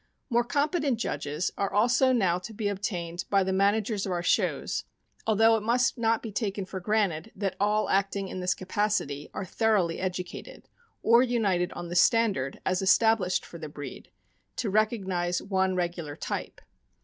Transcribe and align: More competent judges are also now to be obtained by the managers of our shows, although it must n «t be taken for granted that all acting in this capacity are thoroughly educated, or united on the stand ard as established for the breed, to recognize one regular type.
More 0.31 0.43
competent 0.43 0.97
judges 0.97 1.51
are 1.59 1.71
also 1.71 2.11
now 2.11 2.39
to 2.39 2.55
be 2.55 2.67
obtained 2.69 3.25
by 3.29 3.43
the 3.43 3.53
managers 3.53 4.07
of 4.07 4.11
our 4.11 4.23
shows, 4.23 4.83
although 5.27 5.55
it 5.57 5.61
must 5.61 5.95
n 5.95 6.03
«t 6.03 6.17
be 6.23 6.31
taken 6.31 6.65
for 6.65 6.79
granted 6.79 7.31
that 7.35 7.55
all 7.59 7.87
acting 7.87 8.27
in 8.27 8.39
this 8.39 8.55
capacity 8.55 9.29
are 9.31 9.45
thoroughly 9.45 9.99
educated, 9.99 10.67
or 11.03 11.21
united 11.21 11.71
on 11.73 11.89
the 11.89 11.95
stand 11.95 12.35
ard 12.35 12.59
as 12.65 12.81
established 12.81 13.45
for 13.45 13.59
the 13.59 13.69
breed, 13.69 14.09
to 14.55 14.71
recognize 14.71 15.39
one 15.39 15.75
regular 15.75 16.15
type. 16.15 16.61